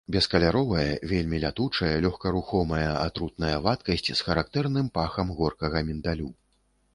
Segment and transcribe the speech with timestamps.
[0.13, 6.33] Бескаляровая, вельмі лятучая, лёгкарухомая атрутная вадкасць з характэрным пахам горкага міндалю.